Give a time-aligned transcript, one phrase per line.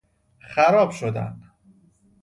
[0.41, 1.41] خراب شدن